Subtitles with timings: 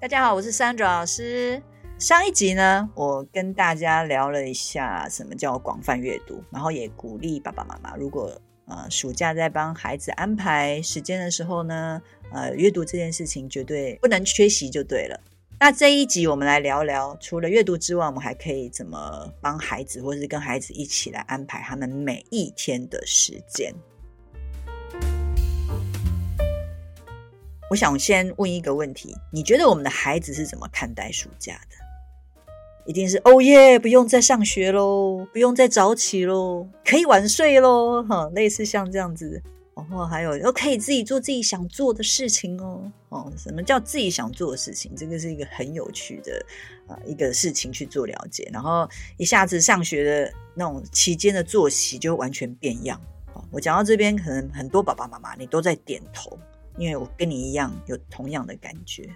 [0.00, 1.62] 大家好，我是 Sandra 老师。
[1.98, 8.32] 上一集呢，我跟大家聊了一下什么叫广泛阅读，然后也鼓励爸爸妈妈，如果
[8.64, 12.00] 呃暑假在帮孩子安排时间的时候呢，
[12.32, 15.20] 呃，阅读这件事情绝对不能缺席就对了。
[15.58, 23.70] 那这一集我们来聊聊，除了阅读之外，我们还可以怎么帮孩子，或是跟孩子一起来安排他们每一天的时间。
[27.70, 31.76] 我想先问一个问题：你觉得我们的孩子是怎么看待暑假的？
[32.84, 39.40] 一定是哦耶，不用再上学喽，不用再早起喽，可以晚睡喽，哈，类似像这样子。
[39.76, 42.90] 然后还有，又可以自己做自己想做的事情哦。
[43.10, 44.92] 哦，什么叫自己想做的事情？
[44.96, 46.44] 这个是一个很有趣的
[46.88, 48.50] 啊、一个事情去做了解。
[48.52, 53.00] 然后一下子上学的那种期间的作息就完全变样。
[53.32, 56.36] 哦，我讲到这边，可能很多爸爸妈妈你都在点头。
[56.80, 59.06] 因为我跟你一样有同样的感觉，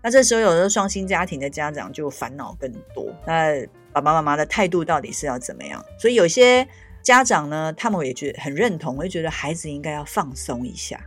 [0.00, 3.12] 那这时候有的双薪家庭的家长就烦恼更多。
[3.26, 5.84] 那爸爸妈妈的态度到底是要怎么样？
[5.98, 6.64] 所以有些
[7.02, 11.00] 家长呢，他们也觉得很认同，我也觉得孩子应该要放松一下。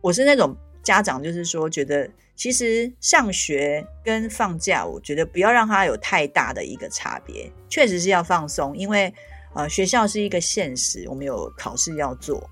[0.00, 7.48] 我是那种家长，就是说觉得其实上学跟放假，我觉得不要让他有太大的一个差别。
[7.68, 9.14] 确实是要放松，因为
[9.54, 12.50] 呃学校是一个现实，我们有考试要做，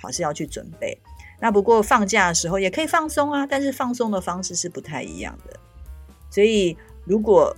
[0.00, 0.96] 考试要去准备。
[1.40, 5.58] 那不过放假的时候也可以放松啊，但是放松的方式是不太一样的。
[6.30, 7.56] 所以如果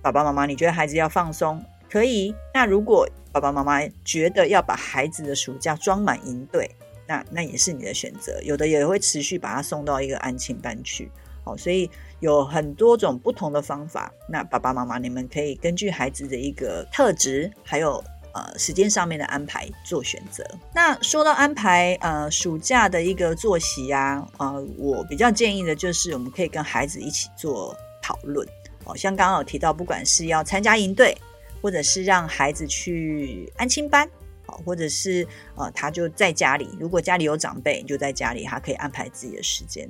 [0.00, 2.34] 爸爸妈妈你觉得孩子要放松，可以。
[2.54, 6.70] 那如果爸爸妈妈觉得要把孩子的暑假装满营队，
[7.06, 8.40] 那那也是你的选择。
[8.42, 11.10] 有的也会持续把他送到一个安亲班去。
[11.44, 11.90] 好，所以
[12.20, 14.12] 有很多种不同的方法。
[14.28, 18.02] 那爸爸妈妈你们可以根据孩子的一个特质，还有。
[18.34, 20.44] 呃，时间上面的安排做选择。
[20.74, 28.46] 那说到安排，呃，暑假的一个作息呀，呃，我比较建议的就是，我们可以跟孩子一起做讨论。
[28.84, 31.16] 哦，像刚刚有提到，不管是要参加营队，
[31.62, 34.06] 或者是让孩子去安亲班，
[34.46, 39.88] 好，或者是呃，他就在家里，如果家里有长辈，你就在家里，他可以安排自己的时间。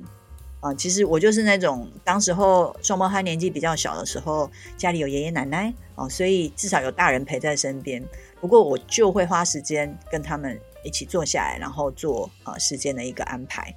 [0.61, 8.03] 啊，其实我就是那种，当时候双胞胎年纪比较小的时候，家里有爷爷奶奶哦，所以至少有大人陪在身边。
[8.45, 13.75] 不过我就会花时间跟他们一起坐下来，然后做呃时间的一个安排。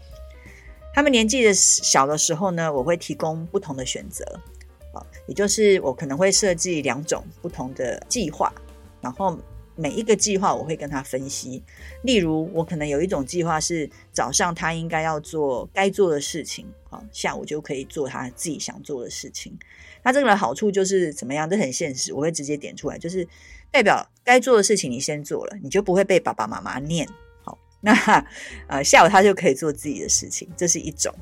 [0.92, 4.22] 他们年纪的小的时候呢，我会提供不同的选择
[4.92, 8.52] 啊，也就是我可能会设计两种不同的计划，
[9.00, 9.38] 然后。
[9.80, 11.62] 每一个计划我会跟他分析，
[12.02, 19.56] 例如我可能有一种计划是早上他应该要做该做的事情，啊，下午就可以做他自己想做的事情。
[20.02, 21.48] 那这个的好处就是怎么样？
[21.48, 23.24] 这很现实，我会直接点出来，就是
[23.70, 27.08] 代表该做的事情你先做了，你就不会被爸爸妈妈念。
[27.42, 27.92] 好，那
[28.66, 31.14] 呃下午他就可以做自己的事情，这是一种。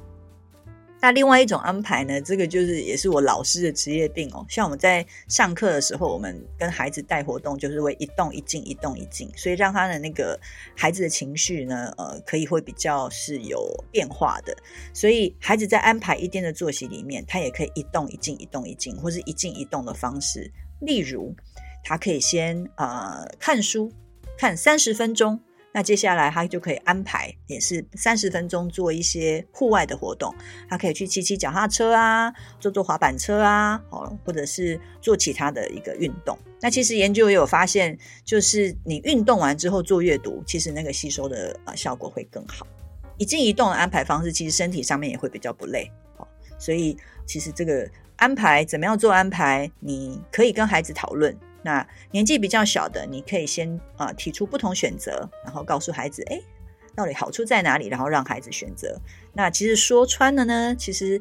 [0.99, 4.45] 那另外一种安排呢，这个就是也是我老师的职业病哦。
[4.49, 10.41] 像我们在上课的时候，我们跟孩子带活动，就是会一动一静，一动一静，所以让他的那个
[10.75, 14.57] 孩子的情绪呢，呃，可以会比较是有变化的。
[14.95, 20.51] 所以孩子在安排一天的作息里面，他也可以一动一静，一动一静，或是一静一动的方式。
[20.81, 21.33] 例如，
[21.89, 23.93] 他可以先呃看书，
[24.37, 25.41] 看三十分钟。
[25.73, 30.35] 那接下来他就可以安排，也是三十分钟做一些户外的活动。
[30.69, 36.37] 他可以去骑骑脚踏车啊，坐坐滑板车啊，哦，或者是做其他的一个运动。
[36.61, 42.66] 那其实研究也有发现，就是你运动完之后做阅读，其实那个吸收的啊效果会更好。
[43.19, 45.93] 一静一动的安排方式，其实身体上面也会比较不累。
[46.16, 46.27] 哦，
[46.59, 46.97] 所以
[47.27, 51.37] 其实这个安排怎么样做安排，你可以跟孩子讨论。
[51.66, 56.41] 那年纪比较小的，你可以先啊、呃、提出不同选择，然后告诉孩子，哎，
[56.95, 58.97] 到底好处在哪里，然后让孩子选择。
[59.33, 61.21] 那其实说穿了呢，其实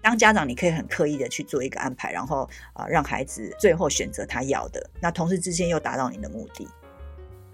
[0.00, 6.68] 当家长你可以很刻意的去做一个安排，然后啊、呃、让孩子最后选择他要的，那同时之间又达到你的目的。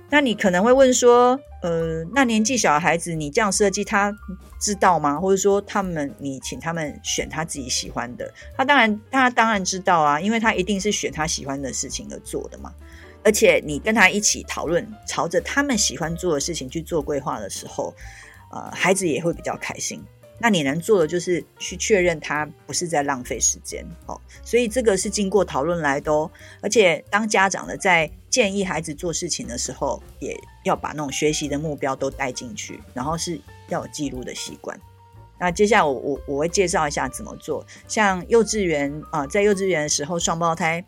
[0.08, 4.14] 那你可能会问说，呃，那年纪小的孩子，你这样设计，他
[4.60, 5.18] 知道吗？
[5.18, 12.72] 或者说，他们你请他们选他自己喜欢的，他当然他当然知道啊，因为他一定是选他喜欢的事情而做的嘛。
[13.24, 17.92] 而且你跟他一起讨论，朝着他们喜欢做的事情去做规划的时候，
[18.52, 20.00] 呃，孩子也会比较开心。
[20.38, 26.30] 那你能做的就是去确认他不是在浪费时间哦，所以这个是经过讨论来的哦。
[26.60, 34.78] 而且当家长的在建议孩子做事情的时候，也要把那种学习的目标都带进去，然后是要有记录的习惯。
[35.40, 37.64] 那接下来我我我会介绍一下怎么做。
[37.88, 40.84] 像幼稚园啊、在幼稚园的时候，双胞胎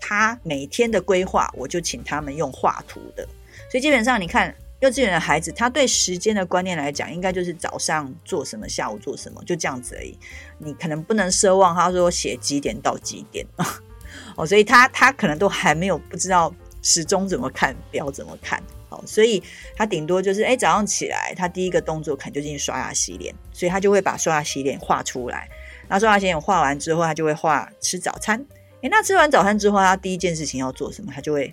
[0.00, 3.24] 他每天的规划，我就请他们用画图的。
[3.70, 4.52] 所以基本上你看。
[4.80, 10.18] 幼稚园的孩子，他对时间的观念来讲，应该就是早上做什么，下午做什么，就这样子而已。
[10.58, 13.46] 你可能不能奢望他说写几点到几点
[14.36, 19.42] 哦，所以他他可能都还没有不知道时钟怎么看，表怎么看哦，所以
[19.74, 25.48] 他顶多就是哎早上起来，他第一个动作可能就进去刷牙洗脸，所以他就会把刷牙洗脸画出来。
[25.88, 28.44] 那刷牙洗脸画完之后，他就会画吃早餐。
[28.82, 31.12] 诶，那吃完早餐之后，他第一件事情要做什么？
[31.14, 31.52] 他就会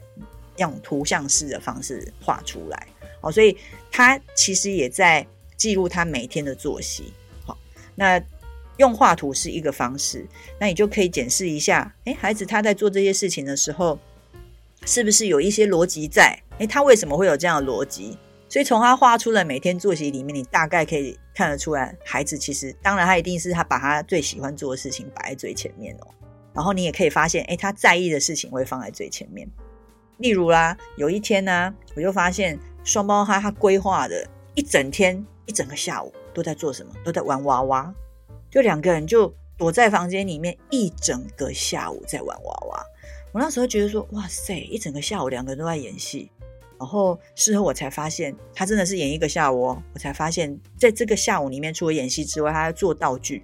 [0.58, 2.88] 用图像式的方式画出来。
[3.22, 3.58] 哦，所以
[3.92, 5.26] 他其实也在
[5.56, 7.14] 记录他每天的作息。
[7.46, 7.58] 好，
[7.96, 8.20] 那
[8.78, 10.26] 用画图是一个方式，
[10.60, 14.00] 那你就可以检视一下，诶，孩子他在做这些事情的时候，
[14.86, 16.38] 是不是有一些逻辑在？
[16.60, 18.18] 诶，他为什么会有这样的逻辑？
[18.50, 26.08] 所以从他画出的每天作息里面，你大概可以看得出来，孩子其实当然他一定是他把他最喜欢做的事情摆在最前面哦。
[26.54, 29.48] 然后你也可以发现，诶，他在意的事情会放在最前面。
[30.18, 32.60] 例如啦，有一天呢，我就发现。
[32.86, 36.92] 双胞胎他规划的一整天一整个下午都在做什么？
[37.02, 37.96] 都在玩娃娃，
[38.54, 42.86] 就两个人就躲在房间里面一整个下午在玩娃娃。
[43.32, 46.30] 我那时候觉得说，哇塞，一整个下午两个人都在演戏。
[46.78, 49.84] 然后事后我才发现，他真的是演一个下午哦。
[49.96, 53.44] 我才发现，在这个下午里面，除了演戏之外，他还做道具。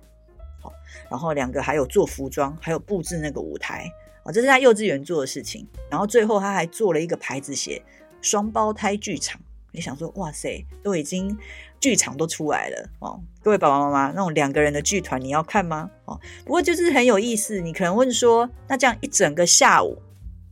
[0.61, 0.71] 好，
[1.09, 3.91] 然后两个还有做服装，还有布置那个舞台。
[4.21, 5.67] 啊，这是他幼稚园做的事情。
[5.89, 7.81] 然后最后他还做了一个牌子写。
[8.21, 9.41] 双胞胎剧场，
[9.71, 11.35] 你想说哇塞，都已经
[11.79, 13.19] 剧场都出来了哦！
[13.41, 15.89] 各位爸爸妈妈，那种两个人的剧团你要看吗？
[16.05, 17.61] 哦，不过就是很有意思。
[17.61, 19.97] 你可能问说，那这样一整个下午，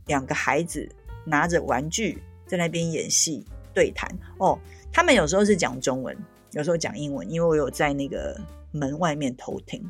[0.06, 0.88] 两个孩子
[1.24, 4.58] 拿着玩具在那边演戏对谈哦，
[4.92, 6.16] 他们有时候是讲中文，
[6.52, 8.40] 有时候讲英文，因为我有在那个
[8.70, 9.84] 门外面偷听，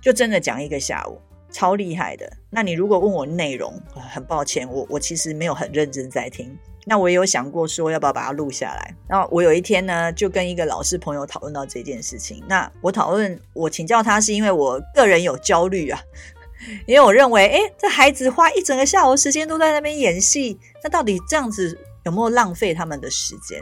[0.00, 1.18] 就真的讲一个下午。
[1.48, 2.30] 超厉害的。
[2.50, 6.54] 那你如果问我内容，很抱歉，我我其实没有很认真在听。
[6.88, 8.94] 那我也有想过说要不要把它录下来。
[9.08, 12.40] 然后我有一天呢，就跟一个老师朋友讨论到这件事情。
[12.48, 16.00] 那我讨论，我请教他是因为我个人有焦虑啊，
[16.86, 23.60] 因为我认为，哎，这孩子花一整个下午时间都在那边演戏，那到底这样子有没有浪费他们的时间？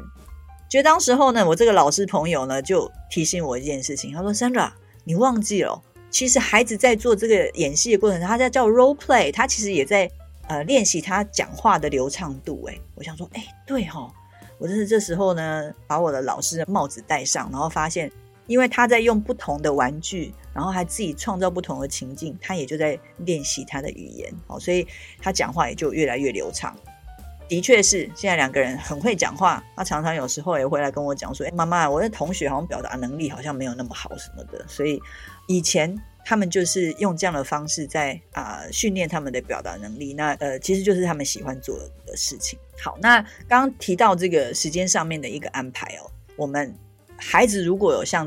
[0.69, 4.71] 觉得当时候呢，我这个老师朋友呢就提醒我一件事情，他说：“Sandra，
[5.05, 5.81] 你忘记了。”
[6.11, 10.09] 其实孩子在做这个演戏的过程，他在叫 role play，他其实也在
[10.49, 12.65] 呃练习他讲话的流畅度。
[12.67, 14.11] 诶，我想说，哎，对哈、哦，
[14.59, 18.11] 我就是这时候呢，把我的老师的帽子戴上，然后发现，
[18.47, 24.87] 因为他在用不同的玩具，然后还自己创造不同的情境，他也就在练习他的语言，哦，所以
[25.21, 26.77] 他讲话也就越来越流畅。
[27.47, 35.01] 的确是，现在两个人很会讲话，他常常有时候也会来跟我讲说，哎，妈妈，我的同学好像表达能力好像没有那么好什么的，所以。
[35.47, 35.95] 以前
[36.25, 42.59] 他们就是用这样的方式在啊、训练他们的表达能力，那呃其实就是他们喜欢做的事情。
[42.81, 46.75] 好，那刚刚提到这个时间上面的一个安排哦，我们
[47.17, 48.27] 孩子如果有像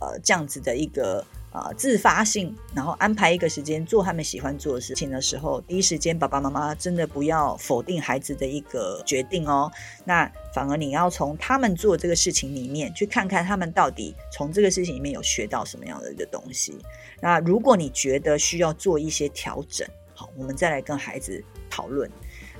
[0.00, 1.24] 呃这样子的一个。
[1.56, 9.72] 啊，自发性，然后安排一个时间做他们喜欢做的事情的时候，第一时间爸爸妈妈真的不要否定孩子的一个决定哦。
[10.04, 16.76] 那反而你要从他们做这个事情里面去看看他们到底从这个事情里面有学到什么样的一个东西。
[17.22, 22.10] 那如果你觉得需要做一些调整，好，我们再来跟孩子讨论。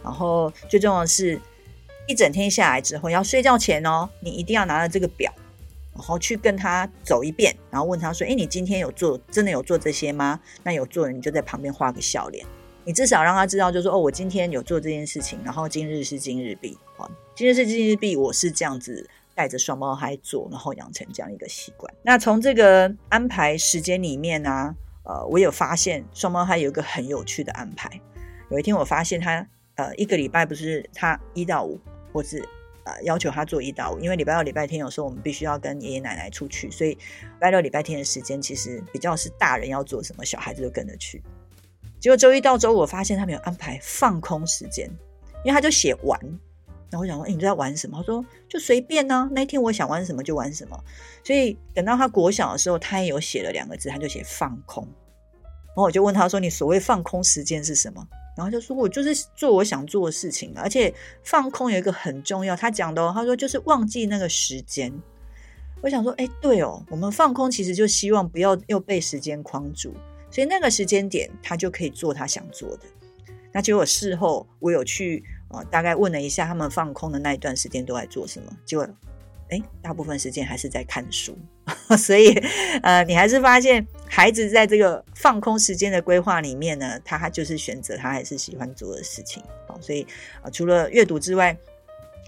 [0.03, 1.39] 然后最重要的是，
[2.09, 5.31] 一整天下来之后要睡觉前哦，你一定要拿着这个表。
[5.97, 10.39] 然后去跟他走一遍，然后问他说：“哎，你今天有做，真的有做这些吗？
[10.63, 12.45] 那有做的，你就在旁边画个笑脸，
[12.85, 21.93] 你至少让他知道，就是说，哦，我今天有做这件事情，然后今日是今日毕，好，今日是今日毕，我是这样子带着双胞胎做，然后养成这样一个习惯。
[22.03, 27.91] 那从这个安排时间里面呢、呃，我有发现双胞胎有一个很有趣的安排。
[28.51, 31.81] 有一天我发现他，呃，一个礼拜不是他一到五，
[32.13, 32.47] 或是。
[32.87, 36.99] 呃，要求他做一到五，因为礼拜六、礼拜天有时候我们必须要跟爷爷奶奶出去，所以礼
[37.41, 41.21] 拜六、礼拜天的时间其实比较是大人要做什么，小孩子就跟着去。
[41.99, 44.89] 结果周一到周五，我发现他没有安排放空时间，
[45.45, 46.19] 因为他就写玩。
[46.89, 47.99] 然后我想说，哎，你在玩什么？
[47.99, 50.79] 他说就随便呢、啊，那天我想玩什么就玩什么。
[51.25, 54.85] 所以等到他国小的时候，他也有写了两个字，他就写放空。
[54.85, 58.07] 然后我就问他说，你所谓放空时间是什么？
[58.37, 60.93] 然后就说，我就是做我想做的事情，而且
[61.25, 64.93] 放空有一个很重要，他讲的，他说就是忘记那个时间，
[65.81, 69.95] 我想说，哎，对哦，我们放空其实就希望不要又被时间框住，
[70.31, 72.81] 所以那个时间点他就可以做他想做的。
[73.53, 75.25] 那结果事后我有去、
[75.71, 78.87] 大概问了一下他们放空的那一段时间都在做什么，结果
[79.49, 81.39] 哎，大部分时间还是在看书。
[81.97, 82.35] 所以
[82.83, 89.43] 呃，你还是发现孩子在这个放空时间的规划里面呢，他就是选择他还是喜欢做的事情。
[89.67, 90.07] 好，所以
[90.43, 91.57] 啊、除了阅读之外，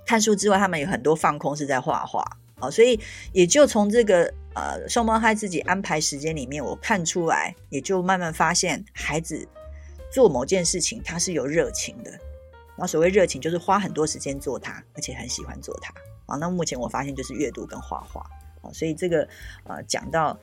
[0.04, 2.24] 看书之外，他们有很多放空是在画画。
[2.60, 2.98] 好，所以
[3.32, 9.46] 也就从这个呃双胞胎自己安排时间里面，我看出来，也就慢慢发现孩子
[10.12, 12.10] 做某件事情他是有热情的。
[12.10, 15.92] 然后所谓热情，就是花很多时间做它，而且很喜欢做它。
[16.26, 18.24] 啊，那目前我发现就是阅读跟画画。
[18.72, 19.26] 所以这个
[19.64, 20.38] 呃讲到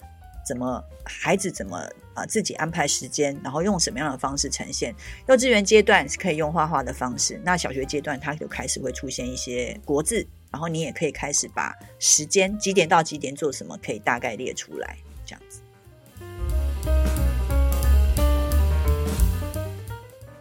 [0.45, 1.77] 怎么孩子怎么
[2.13, 4.95] 啊、自己安排时间，然后用什么样的方式呈现。
[5.27, 10.25] 幼稚园阶段是可以用画画的方式，那小学阶段它就开始会出现一些国字。
[10.51, 15.59] 然后你也可以开始把时间几点到几点做什么，可以大概列出来，这样子。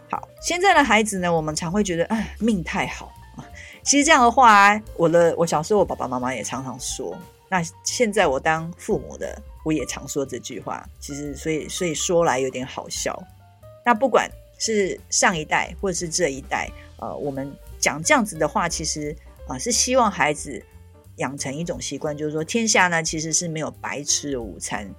[0.09, 3.11] 好，现在的孩子呢，我们常会觉得，哎，命太好。
[3.83, 7.17] 其实这样的话，我的我小时候我爸爸妈妈也常常说。
[7.49, 10.87] 那现在我当父母的，我也常说这句话。
[11.01, 13.21] 其实，所以所以说来有点好笑。
[13.85, 19.13] 那不管是上一代或者是这一代，呃，我们讲这样子的话，其实。
[19.47, 20.59] 啊，是希望孩子
[21.17, 24.89] 养成一种习惯，就是说，天下呢其实是没有白吃的午餐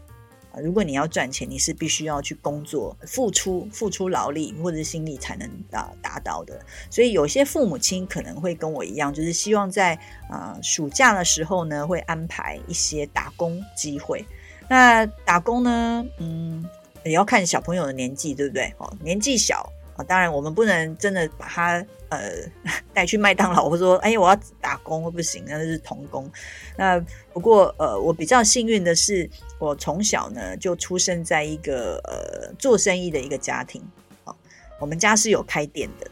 [0.52, 0.60] 啊。
[0.60, 6.64] 如果你要赚钱，你是必须要去工作、付出、付出劳力或者是心力才能达达到的。
[6.88, 9.98] 所以，有些父母亲可能会跟我一样，就是希望在
[10.30, 14.24] 啊暑假的时候呢，会安排一些打工机会。
[14.68, 16.68] 那打工呢，嗯，
[17.04, 18.72] 也要看小朋友的年纪，对不对？
[18.78, 19.72] 哦，年纪小。
[19.96, 22.30] 啊，当然我们不能真的把他呃
[22.92, 26.30] 带去麦当劳，或说，哎，我要打工不行，那是童工。
[26.76, 29.26] 那不过呃，我比较幸运的是，
[29.58, 33.82] 我从小呢就出生在一个呃做生意的一个家庭。
[34.24, 34.36] 啊，
[34.78, 36.06] 我们家是有开店的，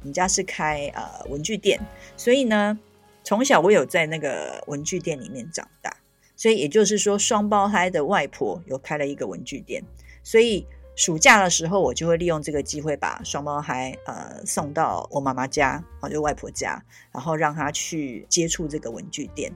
[0.00, 1.80] 我们家是开呃文具店，
[2.18, 2.78] 所以呢，
[3.24, 5.90] 从小我有在那个文具店里面长大。
[6.36, 9.82] 所以也就是说，双胞胎的外婆有开了一个文具店，
[10.22, 10.66] 所以。
[10.98, 19.52] 暑假的时候，我就会利用这个机会把双胞胎呃送到我妈妈家，啊，就外婆家，然后让他去接触这个文具店。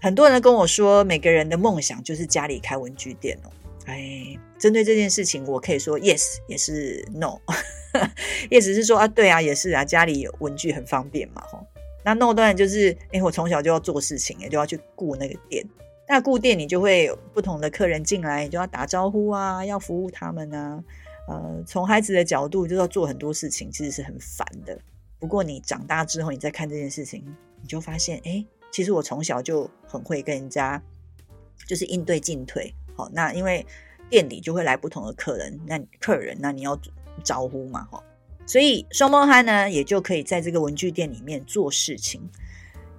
[0.00, 3.48] 很多人跟我说，每个人的梦想就是家里开文具店哦。
[3.84, 7.38] 哎，针对这件事情，我可以说 yes，也是 no。
[8.50, 11.64] yes 是说啊，对啊，也是啊，家里有文具很方便嘛，吼。
[12.04, 15.64] 那 no 当然就是，哎，我从小就要做事情，也就要去顾那个店。
[16.08, 20.82] 那固店，你就会有不同的客人进来，你就要打招呼啊，要服务他们啊。
[21.28, 24.78] 呃，从孩子的角度，就要做很多事情，其实是很烦的。
[25.18, 27.24] 不过你长大之后，你再看这件事情，
[27.60, 30.80] 你就发现，哎，其实我从小就很会跟人家，
[31.66, 32.72] 就是应对进退。
[32.96, 33.66] 好，那因为
[34.08, 36.78] 店里就会来不同的客人，那客人，那你要
[37.24, 38.00] 招呼嘛，哈。
[38.46, 42.22] 所以双胞胎呢，也就可以在这个文具店里面做事情。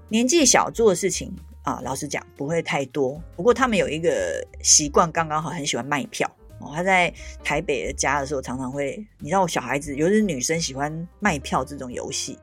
[0.09, 1.33] 年纪小做的事情。
[1.67, 3.21] 啊，老实讲不会太多。
[3.35, 6.25] 不过他们有一个习惯，刚刚好很喜欢卖票
[6.61, 6.71] 哦。
[6.73, 12.39] 他在台北的家的时候，常常会，你知道，我小孩子，尤其是女生，喜欢卖票这种游戏。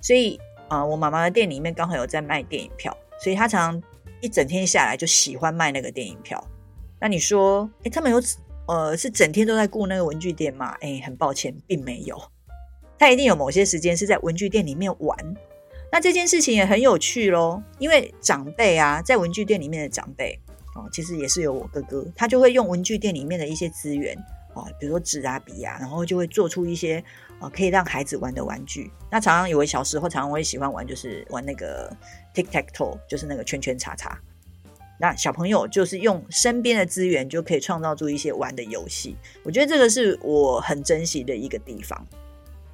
[0.00, 3.82] 所以啊，我妈妈的店里面刚好有在卖电影票，所以他常常
[4.20, 6.40] 一整天下来就喜欢卖那个电影票。
[7.00, 8.22] 那你说，哎，他们有
[8.68, 10.76] 呃是整天都在顾那个文具店吗？
[10.82, 12.16] 哎，很抱歉，并没有。
[12.96, 15.18] 他一定有某些时间是在文具店里面玩。
[15.90, 20.38] 那这件事情也很有趣咯，因为长辈啊，在文具店里面的长辈
[20.74, 24.14] 哦，其实也是有我哥哥，他就会用文具店里面的一些资源
[24.54, 27.02] 哦，比如说纸啊、笔啊，然后就会做出一些
[27.40, 28.90] 啊可以让孩子玩的玩具。
[29.10, 31.90] 那常常有，小时候常常会喜欢玩，就是玩那个
[32.34, 34.20] tic tac toe，就是那个圈圈叉叉。
[35.00, 42.06] 那小朋友就是用身边的资源就可以创造出一些玩的游戏，我觉得这个是我很珍惜的一个地方。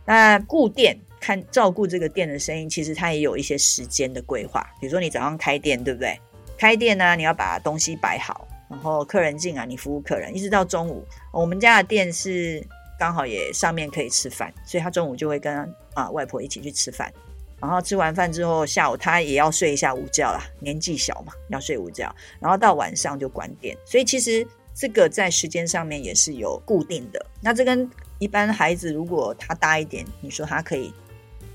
[0.04, 0.98] 那顾店。
[1.24, 4.60] 看照顾这个店的生意，其实它也有一些时间的规划。
[4.78, 6.20] 比如说你早上开店，对不对？
[6.58, 11.02] 开店呢，你要把东西摆好，然后客人进来，你服务客人，一直到中午。
[11.32, 12.62] 我们家的店是
[12.98, 17.10] 刚好也上面可以吃饭，所以他中午就会跟啊外婆一起去吃饭。
[17.58, 22.14] 然后吃完饭之后，下午他也要睡一下午觉啦，年纪小嘛，要睡午觉。
[22.38, 27.24] 然后到晚上就关店，所以其实这个在时间上面也是有固定的。
[27.40, 30.92] 那这跟一般孩子如果他大一点，你说他可以。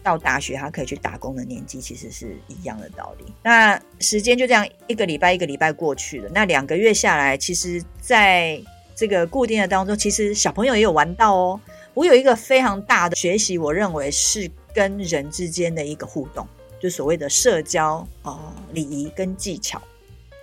[0.04, 3.26] 到大学，他可以去打工的年纪，其实是一样的道理。
[3.44, 6.30] 那时间就这样一个礼拜一个礼拜过去了。
[6.34, 8.62] 那两个月下来，其实在
[8.96, 11.60] 这个固定的当中，其实小朋友也有玩到哦。
[11.94, 16.48] 我有一个非常大的学习，我认为是跟人之间的一个互动，
[16.80, 19.82] 就所谓的社交啊、呃、礼仪跟技巧。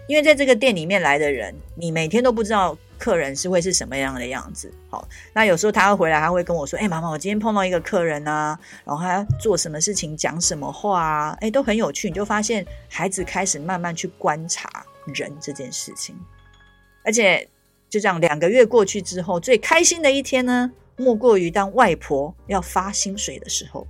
[0.07, 4.73] 因为在这个店里面来的人，你每天都不知道客人是会是什么样的样子。
[4.91, 14.85] 好，那有时候他会回来，他会跟我说：“哎，妈妈，我今天碰到一个客人啊，然后他做什么事情，讲什么话啊，哎，都很有趣。”你就发现孩子开始慢慢去观察
[15.15, 16.17] 人这件事情，
[17.05, 17.49] 而且
[17.89, 23.87] 就这样两个月过去之后，最开心的一天呢，莫过于当外婆要发薪水的时候，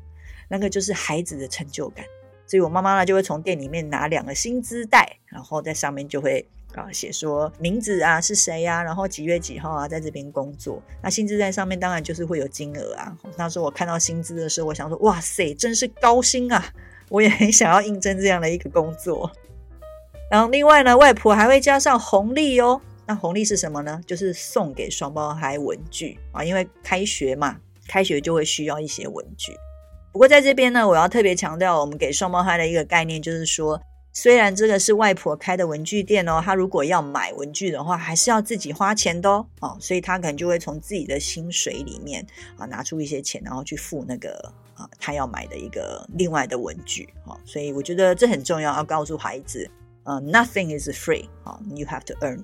[0.49, 2.05] 那个就是孩子的成就感。
[2.47, 10.83] 所以我妈妈呢就会从店里面拿两个薪资袋，然后在上面就会啊写说名字啊是谁呀、然后几月几号啊在这边工作。
[11.03, 13.17] 那薪资在上面当然就是会有金额啊。
[13.37, 16.65] 那时候我看到薪资的时候，我想说哇塞，真是高薪啊！
[17.09, 19.31] 我也很想要应征这样的一个工作。
[20.29, 22.81] 然后另外呢，外婆还会加上红利哦。
[23.07, 24.01] 那红利是什么呢？
[24.05, 27.57] 就是送给双胞胎文具啊，因为开学嘛，
[27.87, 29.53] 开学就会需要一些文具。
[30.11, 33.81] 不过在这边呢，我要特别强调，我们给双胞胎的一个概念就是说，
[34.17, 39.47] 虽然这个是外婆开的文具店哦，他如果要买文具的话，还是要自己花钱的哦。
[39.61, 47.07] 哦，所以他可能就会从自己的薪水里面啊拿出一些钱，然后去付那个啊他要买的一个另外的文具。
[47.27, 49.71] 哦，所以我觉得这很重要，要告诉孩子，
[50.05, 52.43] 呃，nothing is free，哦，you have to earn。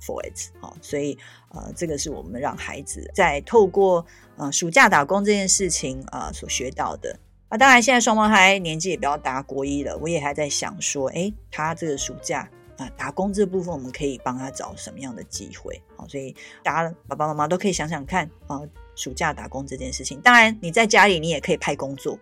[0.00, 4.06] For it，好，所以呃，这个是我们让孩子在透过
[4.36, 7.18] 呃暑假打工这件事情啊、呃、所学到的。
[7.48, 15.80] 啊，当然现在双胞胎年纪也比较大，国一了，我也还在想说，诶，他这个暑假啊、打工这部分，我们可以帮他找什么样的机会？
[15.96, 18.60] 好，所以大家爸爸妈妈都可以想想看啊、
[18.94, 20.20] 暑假打工这件事情。
[20.20, 22.18] 当然你在家里你也可以派工作，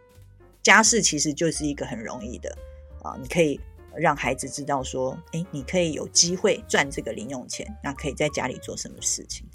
[0.63, 2.57] 家事其实就是一个很容易的
[3.03, 3.61] 啊、你可以。
[3.99, 9.47] 让孩子知道说，诶，你可以有机会赚这个零用钱，那可以在家里做什么事情？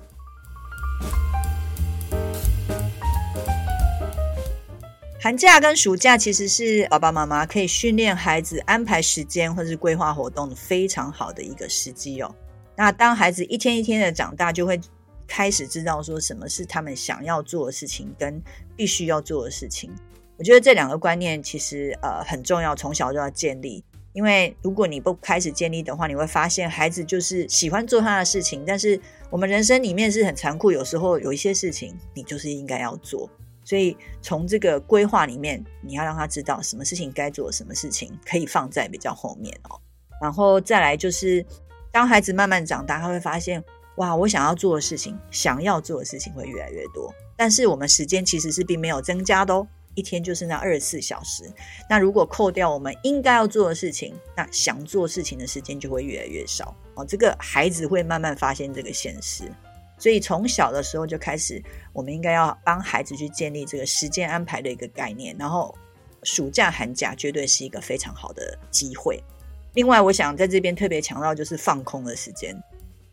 [5.24, 12.36] 寒假跟暑假其实是爸爸妈妈可以训练孩子安排时间或是规划活动非常好的一个时机哦。
[12.76, 14.82] 那当孩子一天一天的长大，就会
[15.28, 18.42] 开始知道说什么是他们想要做的事情跟
[18.76, 19.92] 必须要做的事情。
[20.38, 23.84] 我觉得这两个观念其实呃很重要，从小就要建立。
[24.14, 33.30] 因为如果你不开始建立的话，你会发现孩子就是喜欢做他的事情，但是我们人生里面是很残酷，有时候有一些事情你就是应该要做。
[33.72, 39.80] 所以从这个规划里面，你要让他知道什么事情该做，什么事情可以放在比较后面哦。
[40.22, 41.46] 然后再来就是，
[41.90, 43.64] 当孩子慢慢长大，他会发现，
[43.96, 49.66] 哇，我想要做的事情，想要做的事情会越来越多，但是我们时间其实是并没有增加的哦。
[49.96, 51.50] 一天就是那二十四小时，
[51.90, 57.06] 那如果扣掉我们应该要做的事情，那想做事情的时间就会越来越少哦。
[57.06, 59.50] 这个孩子会慢慢发现这个现实，
[60.02, 61.62] 所以从小的时候就开始，
[61.94, 65.36] 我们应该要帮孩子去建立这个时间安排的一个概念。
[65.38, 65.78] 然后，
[66.24, 69.22] 暑假寒假绝对是一个非常好的机会。
[69.76, 72.60] 另外，我想在这边特别强调就是放空的时间。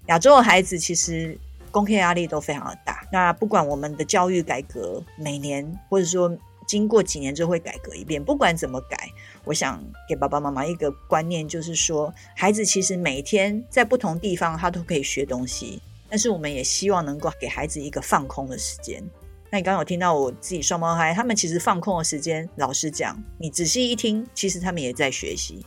[0.07, 1.37] 亚洲的孩子其实
[1.71, 6.35] 功课压力都非常的大，那不管我们的教育改革每年或者说。
[6.67, 9.09] 经过几年之后会改革一遍，不管怎么改，
[9.45, 19.03] 我想给爸爸妈妈一个观念，就是说，孩子其实每天在不同地方他都可以学东西，但是我们也希望能够给孩子一个放空的时间。
[19.51, 25.65] 那你刚刚有听到我自己双胞胎，他们其实放空的时间，老实讲，你仔细一听，其实他们也在学习。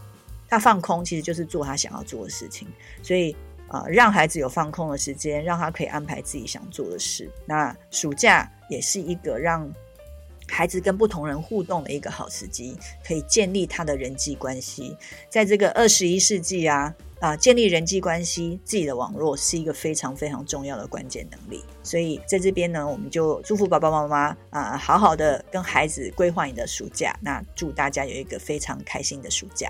[0.49, 2.67] 他放空其实就是做他想要做的事情，
[3.01, 3.35] 所以
[3.67, 7.29] 啊、呃，让孩子有放空的时间，让他可以安排自己想做的事。
[7.45, 9.71] 那暑假也是一个让。
[10.47, 12.77] 孩子跟不同人互动的一个好时机，
[13.07, 14.97] 可以建立他的人际关系。
[15.29, 21.63] 在这个二十一世纪啊，啊、建立人际关系，自己的网络是一个非常非常重要的关键能力。
[21.83, 27.15] 所以在这边呢，我们就祝福爸爸妈妈啊、好好的跟孩子规划你的暑假。
[27.21, 29.69] 那祝大家有一个非常开心的暑假。